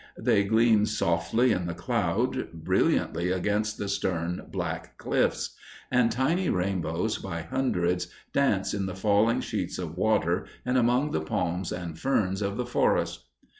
They 0.17 0.43
gleam 0.45 0.87
softly 0.87 1.51
in 1.51 1.67
the 1.67 1.75
cloud, 1.75 2.47
brilliantly 2.53 3.29
against 3.29 3.77
the 3.77 3.87
stern 3.87 4.47
black 4.51 4.97
cliffs; 4.97 5.55
and 5.91 6.11
tiny 6.11 6.49
rainbows 6.49 7.19
by 7.19 7.43
hundreds 7.43 8.07
dance 8.33 8.73
in 8.73 8.87
the 8.87 8.95
falling 8.95 9.41
sheets 9.41 9.77
of 9.77 9.95
water 9.97 10.47
and 10.65 10.75
among 10.75 11.11
the 11.11 11.21
palms 11.21 11.71
and 11.71 11.99
ferns 11.99 12.41
of 12.41 12.57
the 12.57 12.65
forest. 12.65 13.27